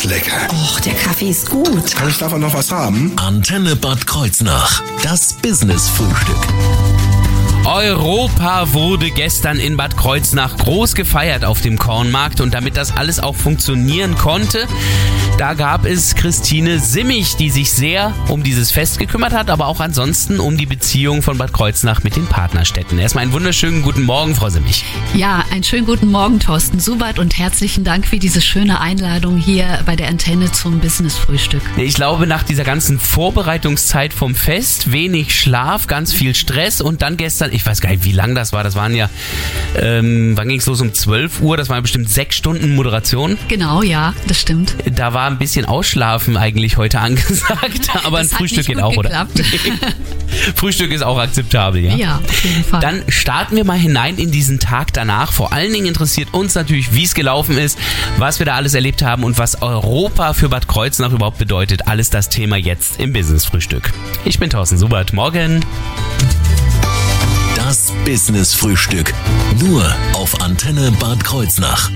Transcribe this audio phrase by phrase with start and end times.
[0.00, 0.48] ist lecker.
[0.50, 1.94] Och, der Kaffee ist gut.
[1.94, 3.12] Kann ich davon noch was haben?
[3.16, 4.82] Antenne Bad Kreuznach.
[5.02, 6.36] Das Business-Frühstück.
[7.64, 13.20] Europa wurde gestern in Bad Kreuznach groß gefeiert auf dem Kornmarkt und damit das alles
[13.20, 14.66] auch funktionieren konnte,
[15.40, 19.80] da gab es Christine Simmig, die sich sehr um dieses Fest gekümmert hat, aber auch
[19.80, 22.98] ansonsten um die Beziehung von Bad Kreuznach mit den Partnerstädten.
[22.98, 24.84] Erstmal einen wunderschönen guten Morgen, Frau Simmig.
[25.14, 29.78] Ja, einen schönen guten Morgen, Thorsten Subert und herzlichen Dank für diese schöne Einladung hier
[29.86, 31.62] bei der Antenne zum Business-Frühstück.
[31.78, 37.16] Ich glaube, nach dieser ganzen Vorbereitungszeit vom Fest, wenig Schlaf, ganz viel Stress und dann
[37.16, 39.08] gestern, ich weiß gar nicht, wie lang das war, das waren ja,
[39.80, 40.82] ähm, wann ging es los?
[40.82, 43.38] Um 12 Uhr, das waren bestimmt sechs Stunden Moderation.
[43.48, 44.74] Genau, ja, das stimmt.
[44.84, 48.92] Da war ein bisschen Ausschlafen eigentlich heute angesagt, aber ein Das hat Frühstück geht auch,
[48.94, 49.38] geklappt.
[49.38, 49.92] oder?
[50.56, 51.94] Frühstück ist auch akzeptabel, ja?
[51.94, 52.80] Ja, auf jeden Fall.
[52.80, 55.32] Dann starten wir mal hinein in diesen Tag danach.
[55.32, 57.78] Vor allen Dingen interessiert uns natürlich, wie es gelaufen ist,
[58.18, 61.88] was wir da alles erlebt haben und was Europa für Bad Kreuznach überhaupt bedeutet.
[61.88, 63.92] Alles das Thema jetzt im Business-Frühstück.
[64.24, 65.12] Ich bin Thorsten Subert.
[65.12, 65.64] Morgen.
[67.56, 69.12] Das Business-Frühstück.
[69.60, 69.84] Nur
[70.14, 71.90] auf Antenne Bad Kreuznach.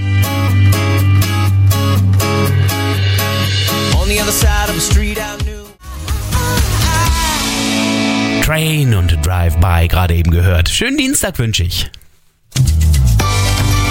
[9.64, 10.68] Drive-By gerade eben gehört.
[10.68, 11.90] Schönen Dienstag wünsche ich.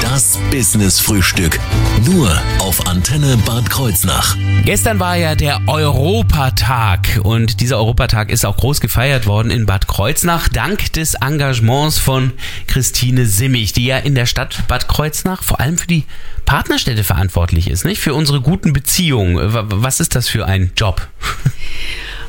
[0.01, 1.59] Das Business-Frühstück.
[2.05, 2.29] Nur
[2.59, 4.37] auf Antenne Bad Kreuznach.
[4.65, 9.87] Gestern war ja der Europatag und dieser Europatag ist auch groß gefeiert worden in Bad
[9.87, 12.33] Kreuznach, dank des Engagements von
[12.67, 16.03] Christine Simmig, die ja in der Stadt Bad Kreuznach vor allem für die
[16.45, 18.01] Partnerstädte verantwortlich ist, nicht?
[18.01, 19.37] Für unsere guten Beziehungen.
[19.41, 21.07] Was ist das für ein Job?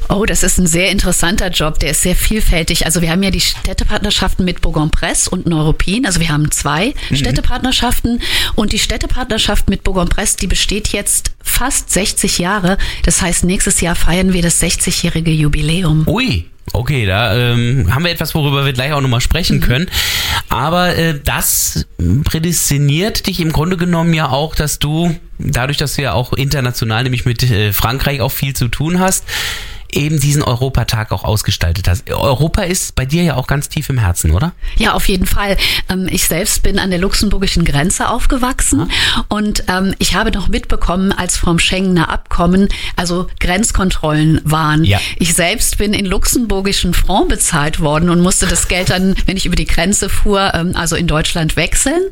[0.08, 2.86] Oh, das ist ein sehr interessanter Job, der ist sehr vielfältig.
[2.86, 6.06] Also wir haben ja die Städtepartnerschaften mit Bourg-en-Bresse und Neuruppin.
[6.06, 8.20] Also wir haben zwei Städtepartnerschaften
[8.54, 12.78] und die Städtepartnerschaft mit Bourg-en-Bresse, die besteht jetzt fast 60 Jahre.
[13.04, 16.06] Das heißt, nächstes Jahr feiern wir das 60-jährige Jubiläum.
[16.06, 16.46] Ui.
[16.72, 19.86] Okay, da ähm, haben wir etwas, worüber wir gleich auch nochmal sprechen können.
[20.48, 21.86] Aber äh, das
[22.24, 27.04] prädestiniert dich im Grunde genommen ja auch, dass du, dadurch, dass du ja auch international,
[27.04, 29.24] nämlich mit äh, Frankreich auch viel zu tun hast,
[29.96, 32.10] eben diesen Europatag auch ausgestaltet hast.
[32.10, 34.52] Europa ist bei dir ja auch ganz tief im Herzen, oder?
[34.76, 35.56] Ja, auf jeden Fall.
[35.88, 38.90] Ähm, Ich selbst bin an der luxemburgischen Grenze aufgewachsen
[39.28, 44.84] und ähm, ich habe noch mitbekommen, als vom Schengener Abkommen also Grenzkontrollen waren.
[44.84, 45.00] Ja.
[45.18, 49.46] Ich selbst bin in luxemburgischen Franc bezahlt worden und musste das Geld dann, wenn ich
[49.46, 52.02] über die Grenze fuhr, ähm, also in Deutschland wechseln.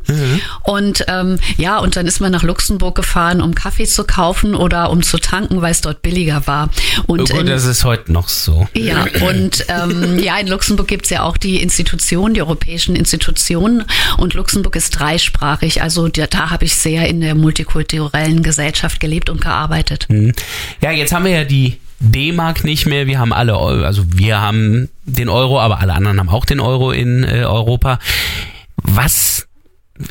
[0.63, 4.89] Und ähm, ja, und dann ist man nach Luxemburg gefahren, um Kaffee zu kaufen oder
[4.89, 6.69] um zu tanken, weil es dort billiger war.
[7.07, 8.67] Und Oh Gut, das ist heute noch so.
[8.75, 13.85] ja, und ähm, ja, in Luxemburg gibt's ja auch die Institutionen, die europäischen Institutionen.
[14.17, 15.81] Und Luxemburg ist dreisprachig.
[15.81, 20.07] Also da, da habe ich sehr in der multikulturellen Gesellschaft gelebt und gearbeitet.
[20.81, 23.07] Ja, jetzt haben wir ja die D-Mark nicht mehr.
[23.07, 26.91] Wir haben alle, also wir haben den Euro, aber alle anderen haben auch den Euro
[26.91, 27.99] in äh, Europa.
[28.75, 29.47] Was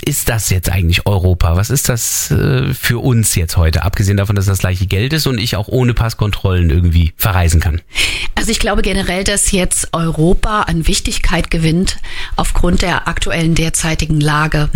[0.04, 1.56] ist das jetzt eigentlich Europa?
[1.56, 3.82] Was ist das äh, für uns jetzt heute?
[3.82, 7.81] Abgesehen davon, dass das gleiche Geld ist und ich auch ohne Passkontrollen irgendwie verreisen kann.
[8.37, 11.98] Also ich glaube generell, dass jetzt Europa an Wichtigkeit gewinnt
[12.37, 14.69] aufgrund der aktuellen derzeitigen Lage.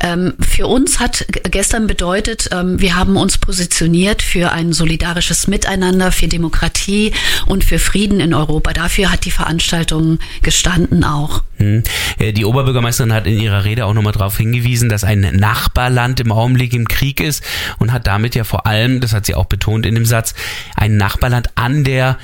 [0.00, 6.10] Ähm, für uns hat gestern bedeutet, ähm, wir haben uns positioniert für ein solidarisches Miteinander,
[6.10, 7.12] für Demokratie
[7.46, 8.72] und für Frieden in Europa.
[8.72, 11.42] Dafür hat die Veranstaltung gestanden auch.
[11.58, 11.82] Hm.
[12.18, 16.32] Äh, Die Oberbürgermeisterin hat in ihrer Rede auch nochmal darauf hingewiesen, dass ein Nachbarland im
[16.32, 17.44] Augenblick im Krieg ist
[17.78, 20.34] und hat damit ja vor allem, das hat sie auch betont in dem Satz,
[20.76, 22.18] ein Nachbarland an der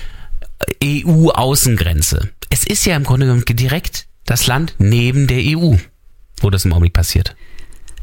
[0.82, 2.30] EU-Außengrenze.
[2.50, 5.76] Es ist ja im Grunde genommen direkt das Land neben der EU,
[6.40, 7.34] wo das im Augenblick passiert.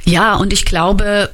[0.04, 1.30] Ja, und ich glaube,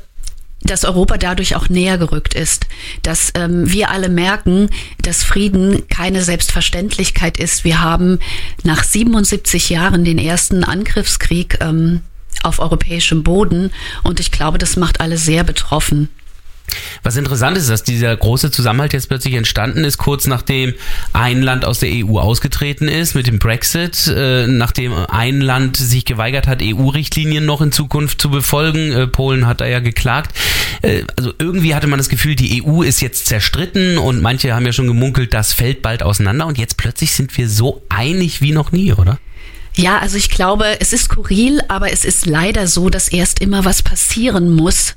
[0.61, 2.67] dass Europa dadurch auch näher gerückt ist,
[3.03, 4.69] dass ähm, wir alle merken,
[5.01, 7.63] dass Frieden keine Selbstverständlichkeit ist.
[7.63, 8.19] Wir haben
[8.63, 12.01] nach 77 Jahren den ersten Angriffskrieg ähm,
[12.43, 13.71] auf europäischem Boden
[14.03, 16.09] und ich glaube, das macht alle sehr betroffen.
[17.03, 20.73] Was interessant ist, dass dieser große Zusammenhalt jetzt plötzlich entstanden ist, kurz nachdem
[21.13, 26.05] ein Land aus der EU ausgetreten ist mit dem Brexit, äh, nachdem ein Land sich
[26.05, 28.91] geweigert hat, EU-Richtlinien noch in Zukunft zu befolgen.
[28.91, 30.37] Äh, Polen hat da ja geklagt.
[30.81, 34.65] Äh, also irgendwie hatte man das Gefühl, die EU ist jetzt zerstritten und manche haben
[34.65, 38.51] ja schon gemunkelt, das fällt bald auseinander und jetzt plötzlich sind wir so einig wie
[38.51, 39.19] noch nie, oder?
[39.77, 43.63] Ja, also ich glaube, es ist skurril, aber es ist leider so, dass erst immer
[43.65, 44.93] was passieren muss,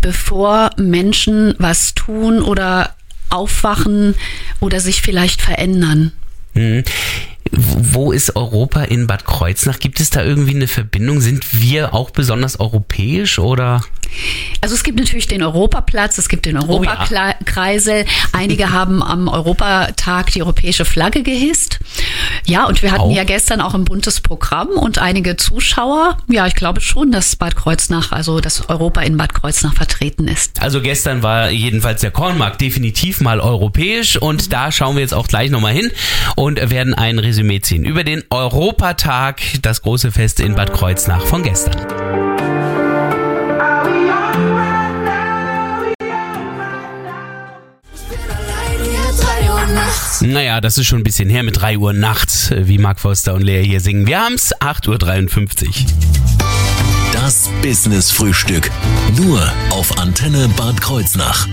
[0.00, 2.94] bevor Menschen was tun oder
[3.30, 4.14] aufwachen
[4.60, 6.12] oder sich vielleicht verändern.
[6.54, 6.84] Mhm.
[7.50, 9.78] Wo ist Europa in Bad Kreuznach?
[9.78, 11.20] Gibt es da irgendwie eine Verbindung?
[11.20, 13.82] Sind wir auch besonders europäisch oder?
[14.60, 16.90] Also es gibt natürlich den Europaplatz, es gibt den Oh ja.
[16.90, 18.04] Europakreisel.
[18.32, 21.78] Einige haben am Europatag die europäische Flagge gehisst.
[22.46, 23.14] Ja, und wir hatten Auch?
[23.14, 26.16] ja gestern auch ein buntes Programm und einige Zuschauer.
[26.28, 30.60] Ja, ich glaube schon, dass Bad Kreuznach, also dass Europa in Bad Kreuznach vertreten ist.
[30.62, 35.28] Also gestern war jedenfalls der Kornmarkt definitiv mal europäisch und da schauen wir jetzt auch
[35.28, 35.90] gleich nochmal hin
[36.36, 41.42] und werden ein Resümee ziehen über den Europatag, das große Fest in Bad Kreuznach von
[41.42, 42.37] gestern.
[50.20, 53.34] Naja, das ist schon ein bisschen her mit 3 Uhr nachts, äh, wie Mark Foster
[53.34, 54.06] und Lea hier singen.
[54.06, 55.72] Wir haben's 8.53 Uhr.
[57.12, 58.70] Das Business Frühstück.
[59.16, 61.46] Nur auf Antenne Bad Kreuznach.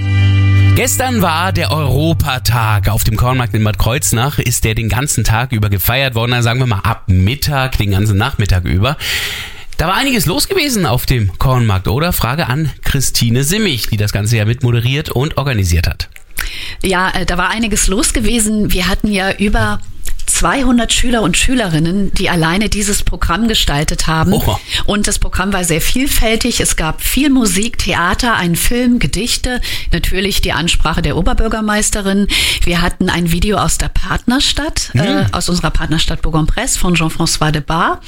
[0.75, 2.89] Gestern war der Europatag.
[2.89, 6.31] Auf dem Kornmarkt in Bad Kreuznach ist der den ganzen Tag über gefeiert worden.
[6.31, 8.97] Na, sagen wir mal ab Mittag, den ganzen Nachmittag über.
[9.77, 12.13] Da war einiges los gewesen auf dem Kornmarkt, oder?
[12.13, 16.09] Frage an Christine Simmig, die das Ganze ja mit moderiert und organisiert hat.
[16.83, 18.71] Ja, äh, da war einiges los gewesen.
[18.71, 19.79] Wir hatten ja über
[20.35, 24.33] 200 Schüler und Schülerinnen, die alleine dieses Programm gestaltet haben.
[24.33, 24.59] Oha.
[24.83, 26.59] Und das Programm war sehr vielfältig.
[26.59, 29.61] Es gab viel Musik, Theater, einen Film, Gedichte,
[29.93, 32.27] natürlich die Ansprache der Oberbürgermeisterin.
[32.65, 37.61] Wir hatten ein Video aus der Partnerstadt, äh, aus unserer Partnerstadt Bourg-en-Bresse von Jean-François de
[37.61, 38.01] Bar.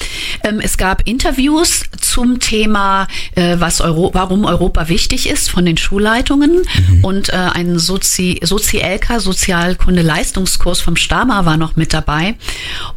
[0.44, 5.78] Ähm, es gab Interviews zum Thema, äh, was Euro warum Europa wichtig ist von den
[5.78, 6.64] Schulleitungen.
[7.04, 12.17] Und äh, ein Sozi Sozi-LK, Sozialkunde-Leistungskurs vom Stama war noch mit dabei.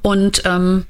[0.02, 0.84] Und ähm,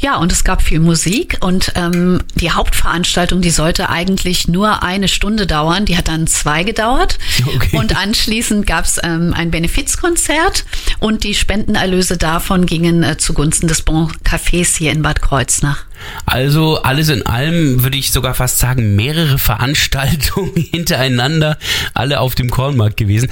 [0.00, 5.08] ja, und es gab viel Musik und ähm, die Hauptveranstaltung, die sollte eigentlich nur eine
[5.08, 7.18] Stunde dauern, die hat dann zwei gedauert.
[7.48, 7.78] Okay.
[7.78, 10.64] Und anschließend gab es ähm, ein Benefizkonzert
[10.98, 15.84] und die Spendenerlöse davon gingen äh, zugunsten des Bon Cafés hier in Bad Kreuznach.
[16.26, 21.58] Also alles in allem würde ich sogar fast sagen, mehrere Veranstaltungen hintereinander,
[21.94, 23.30] alle auf dem Kornmarkt gewesen.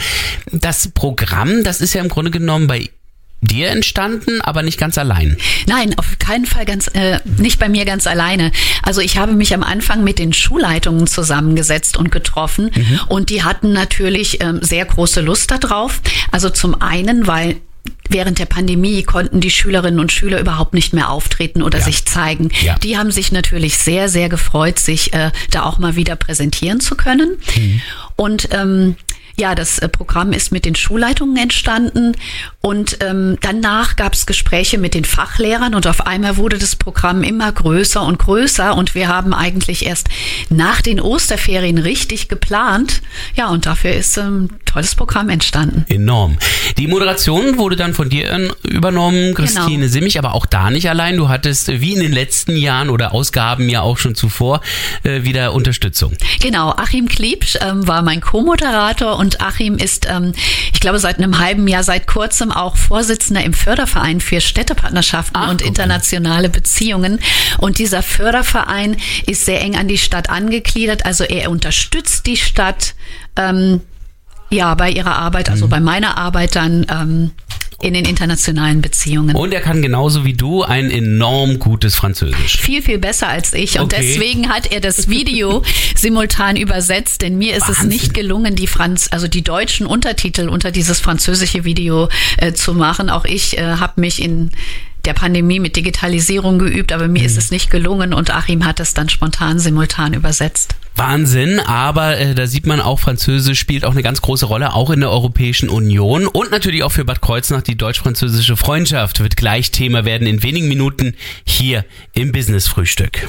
[0.50, 2.88] Das Programm, das ist ja im Grunde genommen bei
[3.42, 5.36] dir entstanden, aber nicht ganz allein.
[5.66, 8.50] Nein, auf keinen Fall ganz, äh, nicht bei mir ganz alleine.
[8.82, 12.70] Also ich habe mich am Anfang mit den Schulleitungen zusammengesetzt und getroffen
[13.08, 16.00] und die hatten natürlich ähm, sehr große Lust darauf.
[16.32, 17.56] Also zum einen, weil
[18.08, 21.84] Während der Pandemie konnten die Schülerinnen und Schüler überhaupt nicht mehr auftreten oder Ja.
[21.84, 22.50] sich zeigen.
[22.62, 22.76] Ja.
[22.78, 26.94] Die haben sich natürlich sehr, sehr gefreut, sich äh, da auch mal wieder präsentieren zu
[26.96, 27.36] können.
[28.16, 28.96] Und ähm,
[29.38, 32.12] ja, das äh, Programm ist mit den Schulleitungen entstanden
[32.60, 37.22] und ähm, danach gab es Gespräche mit den Fachlehrern und auf einmal wurde das Programm
[37.22, 40.08] immer größer und größer und wir haben eigentlich erst
[40.48, 43.02] nach den Osterferien richtig geplant.
[43.34, 45.84] Ja, und dafür ist ähm, ein tolles Programm entstanden.
[45.88, 46.38] Enorm.
[46.78, 49.86] Die Moderation wurde dann von dir äh, übernommen, Christine Genau.
[49.88, 51.16] Simmig, aber auch da nicht allein.
[51.16, 54.60] Du hattest äh, wie in den letzten Jahren oder Ausgaben ja auch schon zuvor
[55.02, 56.12] äh, wieder Unterstützung.
[56.40, 60.32] Genau, Achim Kliebsch ähm, war mein Co-Moderator und Achim ist, ähm,
[60.72, 65.50] ich glaube, seit einem halben Jahr, seit kurzem auch Vorsitzender im Förderverein für Städtepartnerschaften Ach,
[65.50, 65.68] und okay.
[65.68, 67.18] internationale Beziehungen.
[67.58, 68.96] Und dieser Förderverein
[69.26, 71.04] ist sehr eng an die Stadt angegliedert.
[71.04, 72.94] Also er unterstützt die Stadt
[73.34, 73.80] ähm,
[74.48, 75.52] ja bei ihrer Arbeit, Mhm.
[75.54, 77.32] also bei meiner Arbeit dann ähm,
[77.82, 79.36] in den internationalen Beziehungen.
[79.36, 82.56] Und er kann genauso wie du ein enorm gutes Französisch.
[82.58, 83.78] viel, viel besser als ich.
[83.78, 84.02] Und Okay.
[84.02, 85.62] deswegen hat er das Video
[85.94, 87.88] simultan übersetzt, denn mir ist es Wahnsinn.
[87.88, 93.10] nicht gelungen, die Franz, also die deutschen Untertitel unter dieses französische Video äh, zu machen.
[93.10, 94.50] Auch ich äh, habe mich in
[95.06, 97.26] der Pandemie mit Digitalisierung geübt, aber mir Mhm.
[97.26, 100.74] ist es nicht gelungen und Achim hat es dann spontan simultan übersetzt.
[100.96, 104.90] Wahnsinn, aber äh, da sieht man auch, Französisch spielt auch eine ganz große Rolle, auch
[104.90, 107.62] in der Europäischen Union und natürlich auch für Bad Kreuznach.
[107.62, 111.14] Die deutsch-französische Freundschaft wird gleich Thema werden in wenigen Minuten
[111.46, 111.84] hier
[112.14, 113.26] im Business-Frühstück.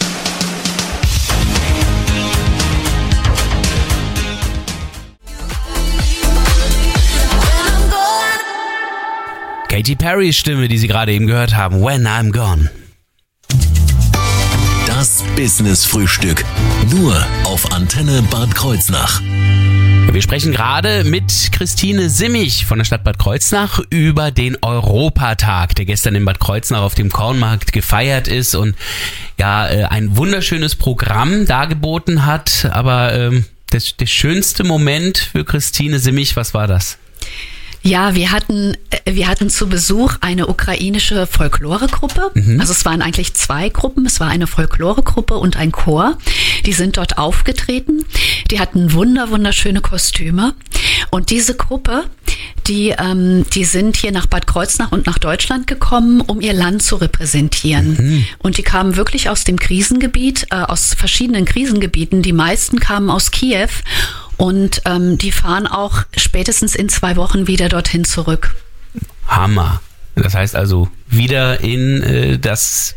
[9.70, 12.72] Katy Perrys Stimme, die Sie gerade eben gehört haben, When I'm Gone.
[14.88, 16.46] Das Business Frühstück.
[16.90, 19.22] Nur auf Antenne Bad Kreuznach.
[19.22, 25.84] Wir sprechen gerade mit Christine Simmig von der Stadt Bad Kreuznach über den Europatag, der
[25.84, 28.74] gestern in Bad Kreuznach auf dem Kornmarkt gefeiert ist und
[29.38, 32.70] ja, äh, ein wunderschönes Programm dargeboten hat.
[32.72, 36.98] Aber ähm, das, der schönste Moment für Christine Simmig, was war das?
[37.88, 42.32] Ja, wir hatten, äh, wir hatten zu Besuch eine ukrainische Folkloregruppe.
[42.60, 44.06] Also es waren eigentlich zwei Gruppen.
[44.06, 46.18] Es war eine Folkloregruppe und ein Chor.
[46.66, 48.04] Die sind dort aufgetreten.
[48.52, 50.54] Die hatten wunder, wunderschöne Kostüme.
[51.12, 52.04] Und diese Gruppe,
[52.68, 56.84] die, ähm, die sind hier nach Bad Kreuznach und nach Deutschland gekommen, um ihr Land
[56.84, 57.96] zu repräsentieren.
[58.40, 62.22] Und die kamen wirklich aus dem Krisengebiet, äh, aus verschiedenen Krisengebieten.
[62.22, 63.70] Die meisten kamen aus Kiew
[64.38, 68.56] und ähm, die fahren auch spätestens in zwei Wochen wieder dorthin zurück.
[69.28, 69.82] Hammer.
[70.22, 72.96] Das heißt also wieder in äh, das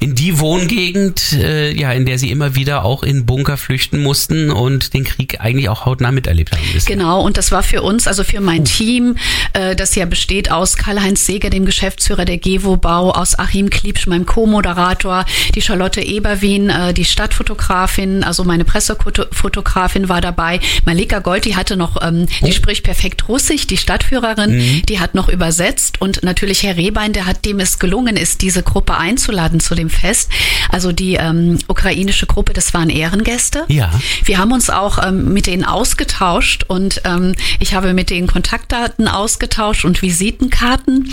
[0.00, 4.50] in die Wohngegend, äh, ja, in der sie immer wieder auch in Bunker flüchten mussten
[4.50, 6.62] und den Krieg eigentlich auch hautnah miterlebt haben.
[6.72, 6.96] Bisher.
[6.96, 9.16] Genau, und das war für uns, also für mein Team,
[9.52, 14.26] äh, das ja besteht aus Karl-Heinz Seeger, dem Geschäftsführer der Gewo-Bau, aus Achim Kliebsch, meinem
[14.26, 20.60] Co-Moderator, die Charlotte Eberwien, äh, die Stadtfotografin, also meine Pressefotografin war dabei.
[20.84, 25.28] Malika Gold, die hatte noch, ähm, die spricht perfekt Russisch, die Stadtführerin, die hat noch
[25.28, 29.74] übersetzt und natürlich Herr Rehbein, der hat, dem es gelungen ist, diese Gruppe einzuladen zu
[29.74, 30.30] dem Fest.
[30.70, 33.64] Also die ähm, ukrainische Gruppe, das waren Ehrengäste.
[33.68, 33.90] Ja.
[34.24, 39.08] Wir haben uns auch ähm, mit denen ausgetauscht und ähm, ich habe mit denen Kontaktdaten
[39.08, 41.12] ausgetauscht und Visitenkarten.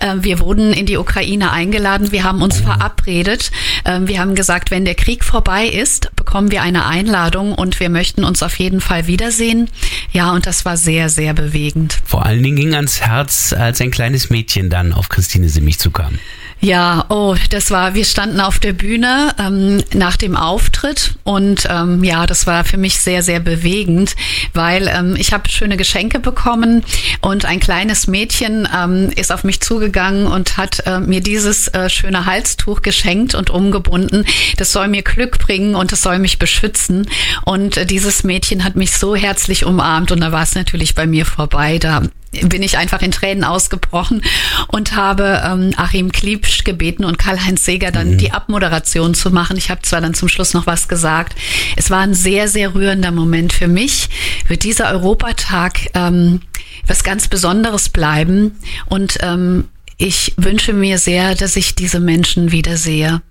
[0.00, 2.12] Ähm, wir wurden in die Ukraine eingeladen.
[2.12, 3.50] Wir haben uns verabredet.
[3.84, 7.90] Ähm, wir haben gesagt, wenn der Krieg vorbei ist, bekommen wir eine Einladung und wir
[7.90, 9.68] möchten uns auf jeden Fall wiedersehen.
[10.12, 11.98] Ja, und das war sehr, sehr bewegend.
[12.04, 16.18] Vor allen Dingen ging ans Herz, als ein kleines Mädchen dann auf Christine Simmich zukam.
[16.60, 22.04] Ja, oh, das war, wir standen auf der Bühne ähm, nach dem Auftritt und ähm,
[22.04, 24.14] ja, das war für mich sehr, sehr bewegend,
[24.54, 26.84] weil ähm, ich habe schöne Geschenke bekommen
[27.20, 31.90] und ein kleines Mädchen ähm, ist auf mich zugegangen und hat äh, mir dieses äh,
[31.90, 34.24] schöne Halstuch geschenkt und umgebunden.
[34.56, 37.08] Das soll mir Glück bringen und es soll mich beschützen.
[37.44, 41.08] Und äh, dieses Mädchen hat mich so herzlich umarmt und da war es natürlich bei
[41.08, 41.78] mir vorbei.
[41.80, 42.02] Da
[42.40, 44.22] bin ich einfach in Tränen ausgebrochen
[44.68, 49.56] und habe ähm, Achim Kliebsch gebeten und Karl-Heinz Seeger dann die Abmoderation zu machen.
[49.56, 51.34] Ich habe zwar dann zum Schluss noch was gesagt.
[51.76, 54.08] Es war ein sehr, sehr rührender Moment für mich.
[54.48, 56.40] Wird dieser Europatag ähm,
[56.86, 63.22] was ganz Besonderes bleiben und ähm, ich wünsche mir sehr, dass ich diese Menschen wiedersehe.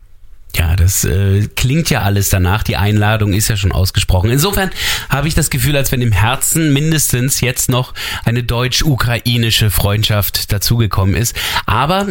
[0.55, 2.63] Ja, das äh, klingt ja alles danach.
[2.63, 4.29] Die Einladung ist ja schon ausgesprochen.
[4.29, 4.69] Insofern
[5.09, 7.93] habe ich das Gefühl, als wenn im Herzen mindestens jetzt noch
[8.25, 11.35] eine deutsch-ukrainische Freundschaft dazugekommen ist.
[11.65, 12.07] Aber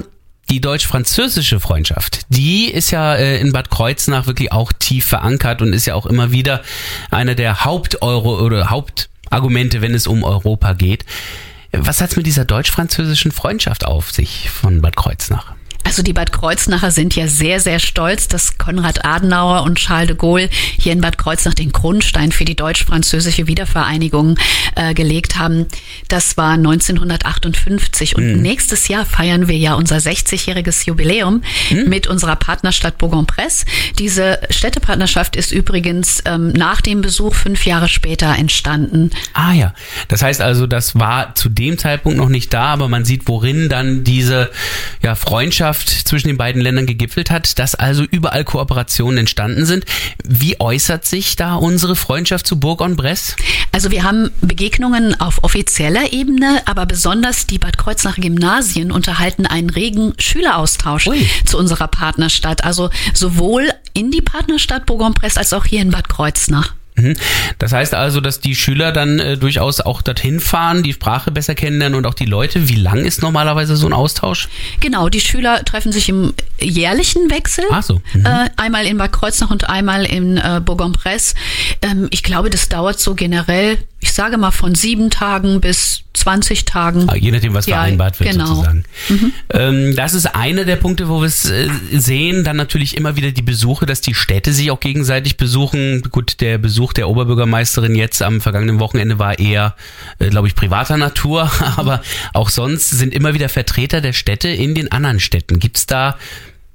[0.49, 5.73] die deutsch-französische Freundschaft, die ist ja äh, in Bad Kreuznach wirklich auch tief verankert und
[5.73, 6.62] ist ja auch immer wieder
[7.11, 11.04] einer der Haupteuro oder Hauptargumente, wenn es um Europa geht.
[11.73, 15.54] Was hat's mit dieser deutsch-französischen Freundschaft auf sich von Bad Kreuznach?
[15.90, 20.16] Also die Bad Kreuznacher sind ja sehr, sehr stolz, dass Konrad Adenauer und Charles de
[20.16, 24.38] Gaulle hier in Bad Kreuznach den Grundstein für die deutsch-französische Wiedervereinigung
[24.76, 25.66] äh, gelegt haben.
[26.06, 28.40] Das war 1958 und Mhm.
[28.40, 31.42] nächstes Jahr feiern wir ja unser 60-jähriges Jubiläum
[31.73, 31.88] Mhm.
[31.88, 33.66] mit unserer Partnerstadt Bourg-en-Bresse.
[33.99, 39.11] Diese Städtepartnerschaft ist übrigens ähm, nach dem Besuch fünf Jahre später entstanden.
[39.35, 39.75] Ah ja,
[40.06, 43.68] das heißt also, das war zu dem Zeitpunkt noch nicht da, aber man sieht, worin
[43.68, 44.52] dann diese
[45.02, 49.84] ja, Freundschaft zwischen den beiden Ländern gegipfelt hat, dass also überall Kooperationen entstanden sind.
[50.25, 53.37] Wie äußert sich da unsere Freundschaft zu Bourg-en-Bresse?
[53.72, 59.70] Also wir haben Begegnungen auf offizieller Ebene, aber besonders die Bad Kreuznacher Gymnasien unterhalten einen
[59.70, 61.26] regen Schüleraustausch Ui.
[61.44, 62.64] zu unserer Partnerstadt.
[62.64, 66.75] Also sowohl in die Partnerstadt Bourg-en-Bresse als auch hier in Bad Kreuznach.
[67.00, 67.16] Mhm.
[67.59, 71.54] Das heißt also, dass die Schüler dann äh, durchaus auch dorthin fahren, die Sprache besser
[71.54, 72.69] kennenlernen und auch die Leute.
[72.69, 74.49] Wie lang ist normalerweise so ein Austausch?
[74.80, 77.64] Genau, die Schüler treffen sich im jährlichen Wechsel.
[77.70, 78.26] Ach so, mhm.
[78.26, 81.34] Äh, einmal in Bad Kreuznach und einmal in äh, Bourg-en-Bresse.
[81.82, 86.64] Ähm, ich glaube, das dauert so generell, ich sage mal von sieben Tagen bis 20
[86.64, 87.08] Tagen.
[87.08, 88.46] Ah, Je nachdem, was Ja, vereinbart wird genau.
[88.46, 88.84] sozusagen.
[89.50, 92.44] Ähm, das ist einer der Punkte, wo wir es äh, sehen.
[92.44, 96.02] Dann natürlich immer wieder die Besuche, dass die Städte sich auch gegenseitig besuchen.
[96.10, 99.76] Gut, der Besuch der Oberbürgermeisterin jetzt am vergangenen Wochenende war eher,
[100.18, 101.50] äh, glaube ich, privater Natur.
[101.76, 102.02] Aber
[102.34, 105.58] auch sonst sind immer wieder Vertreter der Städte in den anderen Städten.
[105.58, 106.18] Gibt's da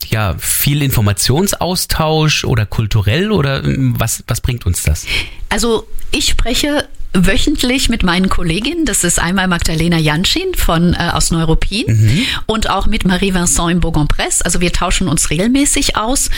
[0.09, 5.05] ja viel Informationsaustausch oder kulturell oder ähm, was, was bringt uns das?
[5.49, 8.85] Also ich spreche wöchentlich mit meinen Kolleginnen.
[8.85, 13.79] Das ist einmal Magdalena Janschin von äh, aus Neuruppin und auch mit Marie Vincent in
[13.79, 14.43] Bourg-en-Bresse.
[14.43, 16.29] Also wir tauschen uns regelmäßig aus.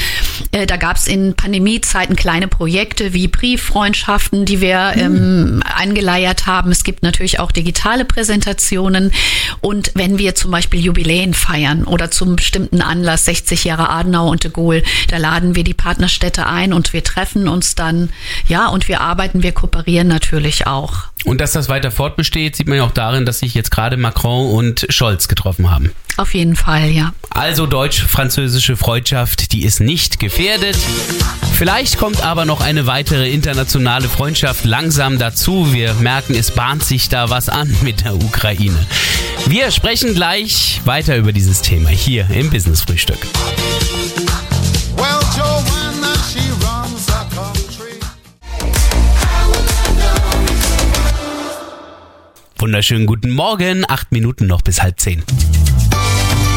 [0.52, 6.72] Äh, da gab es in Pandemiezeiten kleine Projekte wie Brieffreundschaften, die wir ähm, angeleiert haben.
[6.72, 9.12] Es gibt natürlich auch digitale Präsentationen.
[9.62, 14.44] Und wenn wir zum Beispiel Jubiläen feiern oder zum bestimmten Anlass 60 Jahre Adenauer und
[14.44, 18.10] de Gaulle, da laden wir die Partnerstädte ein und wir treffen uns dann.
[18.48, 21.06] Ja, und wir arbeiten, wir kooperieren natürlich ich auch.
[21.26, 24.52] Und dass das weiter fortbesteht, sieht man ja auch darin, dass sich jetzt gerade Macron
[24.52, 25.92] und Scholz getroffen haben.
[26.18, 27.14] Auf jeden Fall, ja.
[27.30, 30.78] Also deutsch-französische Freundschaft, die ist nicht gefährdet.
[31.54, 35.74] Vielleicht kommt aber noch eine weitere internationale Freundschaft langsam dazu.
[35.74, 38.78] Wir merken, es bahnt sich da was an mit der Ukraine.
[39.48, 43.20] Wir sprechen gleich weiter über dieses Thema hier im Business Frühstück.
[52.68, 55.24] Wunderschönen guten Morgen, acht Minuten noch bis halb zehn.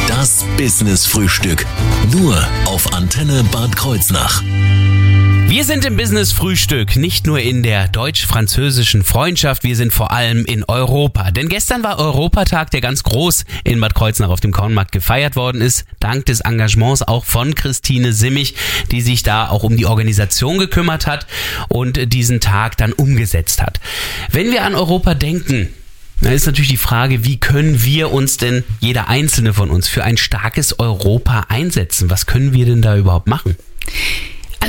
[0.08, 1.64] Das Business Frühstück.
[2.10, 4.42] Nur auf Antenne Bad Kreuznach.
[4.42, 10.44] Wir sind im Business Frühstück, nicht nur in der deutsch-französischen Freundschaft, wir sind vor allem
[10.44, 11.30] in Europa.
[11.30, 15.60] Denn gestern war Europatag, der ganz groß in Bad Kreuznach auf dem Kornmarkt gefeiert worden
[15.60, 18.56] ist, dank des Engagements auch von Christine Simmig,
[18.90, 21.28] die sich da auch um die Organisation gekümmert hat
[21.68, 23.78] und diesen Tag dann umgesetzt hat.
[24.32, 25.68] Wenn wir an Europa denken,
[26.20, 30.04] dann ist natürlich die Frage, wie können wir uns denn, jeder einzelne von uns, für
[30.04, 32.10] ein starkes Europa einsetzen?
[32.10, 33.56] Was können wir denn da überhaupt machen?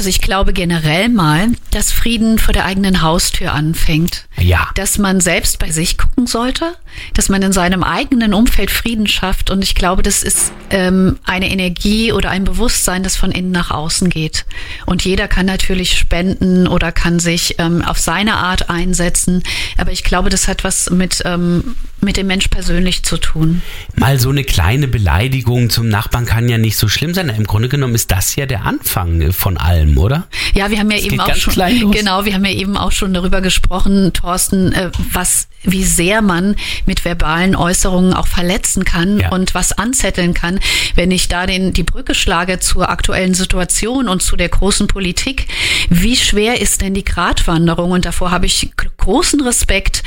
[0.02, 4.26] Also ich glaube generell mal, dass Frieden vor der eigenen Haustür anfängt.
[4.40, 4.68] Ja.
[4.74, 6.74] Dass man selbst bei sich gucken sollte,
[7.14, 9.52] dass man in seinem eigenen Umfeld Frieden schafft.
[9.52, 13.70] Und ich glaube, das ist ähm, eine Energie oder ein Bewusstsein, das von innen nach
[13.70, 14.48] außen geht.
[14.88, 19.44] Und jeder kann natürlich spenden oder kann sich ähm, auf seine Art einsetzen.
[19.78, 23.62] Aber ich glaube, das hat was mit, ähm, mit dem Mensch persönlich zu tun.
[23.96, 27.30] Mal so eine kleine Beleidigung zum Nachbarn kann ja nicht so schlimm sein.
[27.30, 30.28] Im Grunde genommen ist das ja der Anfang von allem, oder?
[30.54, 33.14] Ja, wir haben ja eben geht auch schon genau, wir haben ja eben auch schon
[33.14, 36.56] darüber gesprochen, Thorsten, äh, was wie sehr man
[36.88, 39.30] mit verbalen Äußerungen auch verletzen kann Ja.
[39.30, 40.60] und was anzetteln kann.
[40.96, 45.48] Wenn ich da den die Brücke schlage zur aktuellen Situation und zu der großen Politik,
[45.90, 47.92] wie schwer ist denn die Gratwanderung?
[47.92, 50.04] Und davor habe ich großen Respekt.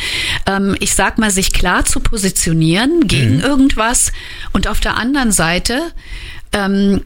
[0.46, 4.12] Ähm, ich sag mal, sich klar zu positionieren gegen irgendwas
[4.52, 5.80] und auf der anderen Seite
[6.52, 7.02] ähm,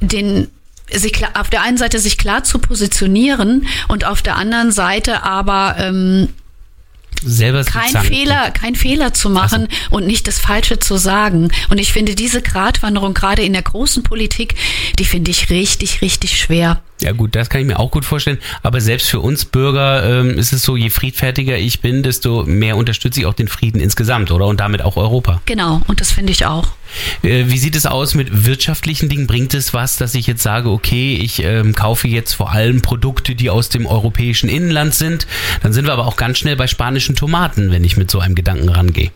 [0.00, 0.48] den
[0.92, 5.22] sich klar, auf der einen Seite sich klar zu positionieren und auf der anderen Seite
[5.22, 6.28] aber ähm,
[7.22, 7.90] Selber kein.
[8.02, 11.50] Fehler, kein Fehler zu machen und nicht das Falsche zu sagen.
[11.68, 14.54] Und ich finde diese Gratwanderung gerade in der großen Politik,
[14.98, 16.80] die finde ich richtig, richtig schwer.
[17.00, 18.38] Ja gut, das kann ich mir auch gut vorstellen.
[18.62, 22.76] Aber selbst für uns Bürger ähm, ist es so, je friedfertiger ich bin, desto mehr
[22.76, 24.46] unterstütze ich auch den Frieden insgesamt, oder?
[24.46, 25.40] Und damit auch Europa.
[25.46, 26.68] Genau, und das finde ich auch.
[27.22, 29.26] Äh, wie sieht es aus mit wirtschaftlichen Dingen?
[29.26, 33.34] Bringt es was, dass ich jetzt sage, okay, ich ähm, kaufe jetzt vor allem Produkte,
[33.34, 35.26] die aus dem europäischen Inland sind?
[35.62, 38.34] Dann sind wir aber auch ganz schnell bei spanischen Tomaten, wenn ich mit so einem
[38.34, 39.10] Gedanken rangehe.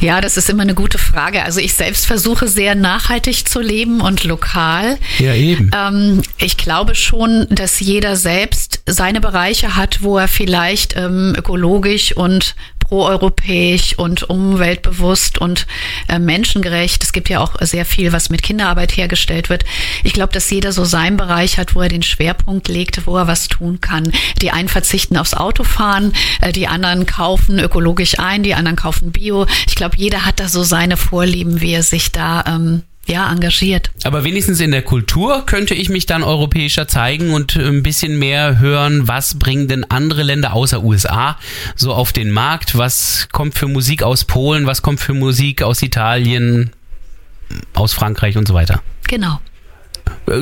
[0.00, 1.44] Ja, das ist immer eine gute Frage.
[1.44, 4.98] Also ich selbst versuche sehr nachhaltig zu leben und lokal.
[5.18, 5.70] Ja, eben.
[5.74, 12.14] Ähm, ich glaube schon, dass jeder selbst seine Bereiche hat, wo er vielleicht ähm, ökologisch
[12.16, 12.54] und
[12.94, 15.66] proeuropäisch und umweltbewusst und
[16.06, 17.02] äh, menschengerecht.
[17.02, 19.64] Es gibt ja auch sehr viel, was mit Kinderarbeit hergestellt wird.
[20.04, 23.26] Ich glaube, dass jeder so seinen Bereich hat, wo er den Schwerpunkt legt, wo er
[23.26, 24.12] was tun kann.
[24.42, 29.46] Die einen verzichten aufs Autofahren, äh, die anderen kaufen ökologisch ein, die anderen kaufen Bio.
[29.66, 33.90] Ich glaube, jeder hat da so seine Vorlieben, wie er sich da ähm, ja engagiert.
[34.04, 38.58] Aber wenigstens in der Kultur könnte ich mich dann europäischer zeigen und ein bisschen mehr
[38.58, 41.38] hören, was bringen denn andere Länder außer USA
[41.76, 42.76] so auf den Markt?
[42.76, 44.66] Was kommt für Musik aus Polen?
[44.66, 46.70] Was kommt für Musik aus Italien,
[47.74, 48.82] aus Frankreich und so weiter?
[49.06, 49.40] Genau.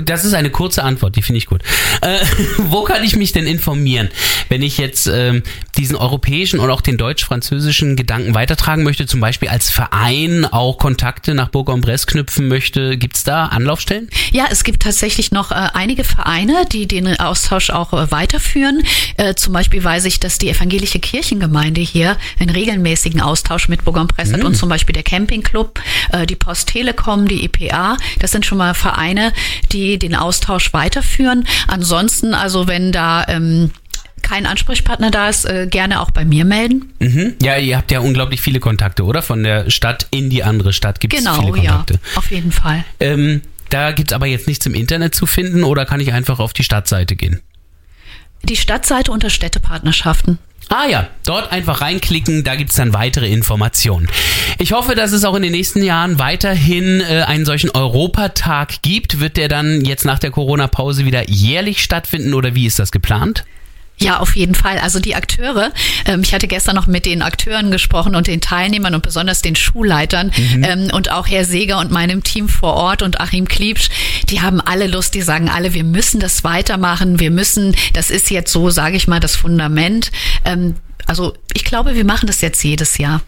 [0.05, 1.63] Das ist eine kurze Antwort, die finde ich gut.
[2.01, 2.19] Äh,
[2.59, 4.09] wo kann ich mich denn informieren,
[4.49, 5.43] wenn ich jetzt ähm,
[5.77, 11.35] diesen europäischen und auch den deutsch-französischen Gedanken weitertragen möchte, zum Beispiel als Verein auch Kontakte
[11.35, 12.97] nach Bourg-en-Bresse knüpfen möchte?
[12.97, 14.09] Gibt es da Anlaufstellen?
[14.31, 18.83] Ja, es gibt tatsächlich noch äh, einige Vereine, die den Austausch auch äh, weiterführen.
[19.17, 24.35] Äh, zum Beispiel weiß ich, dass die evangelische Kirchengemeinde hier einen regelmäßigen Austausch mit Bourg-en-Bresse
[24.35, 25.81] hat und zum Beispiel der Campingclub,
[26.13, 27.97] äh, die Post Telekom, die EPA.
[28.21, 29.33] Das sind schon mal Vereine,
[29.73, 31.47] die den Austausch weiterführen.
[31.69, 33.71] Ansonsten, also wenn da ähm,
[34.23, 36.93] kein Ansprechpartner da ist, äh, gerne auch bei mir melden.
[37.01, 37.35] Mhm.
[37.43, 39.23] Ja, ihr habt ja unglaublich viele Kontakte, oder?
[39.23, 42.01] Von der Stadt in die andere Stadt gibt es Genau, viele ja, Kontakte.
[42.15, 42.85] auf jeden Fall.
[43.01, 46.53] Ähm, da gibt's aber jetzt nichts im Internet zu finden oder kann ich einfach auf
[46.53, 47.41] die Stadtseite gehen?
[48.45, 50.39] Die Stadtseite unter Städtepartnerschaften.
[50.75, 54.09] Ah ja, dort einfach reinklicken, da gibt's dann weitere Informationen.
[54.59, 59.21] Ich hoffe, dass es auch in den nächsten Jahren weiterhin äh, einen solchen Europatag gibt.
[59.21, 63.45] Wird der dann jetzt nach der Corona-Pause wieder jährlich stattfinden oder wie ist das geplant?
[64.03, 64.79] Ja, auf jeden Fall.
[64.79, 65.73] Also die Akteure,
[66.07, 69.57] ähm, ich hatte gestern noch mit den Akteuren gesprochen und den Teilnehmern und besonders den
[69.57, 73.89] Schulleitern ähm, und auch Herr Seger und meinem Team vor Ort und Achim Kliebsch,
[74.29, 78.31] die haben alle Lust, die sagen alle, wir müssen das weitermachen, wir müssen, das ist
[78.31, 80.11] jetzt so, sage ich mal, das Fundament.
[80.45, 80.75] Ähm,
[81.07, 83.23] Also ich glaube, wir machen das jetzt jedes Jahr.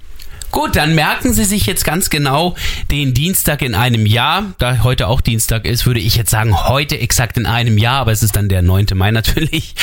[0.54, 2.54] Gut, dann merken Sie sich jetzt ganz genau
[2.92, 4.52] den Dienstag in einem Jahr.
[4.58, 8.12] Da heute auch Dienstag ist, würde ich jetzt sagen, heute exakt in einem Jahr, aber
[8.12, 8.86] es ist dann der 9.
[8.94, 9.74] Mai natürlich.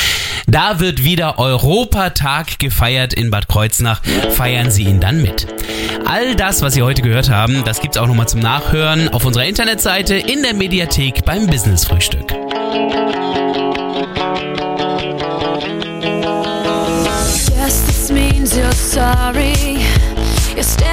[0.46, 4.00] Da wird wieder Europatag gefeiert in Bad Kreuznach.
[4.30, 5.46] Feiern Sie ihn dann mit.
[6.06, 9.44] All das, was Sie heute gehört haben, das gibt's auch nochmal zum Nachhören auf unserer
[9.44, 12.32] Internetseite in der Mediathek beim Business Frühstück.
[17.58, 19.81] Yes, this means you're sorry.
[20.54, 20.91] You're still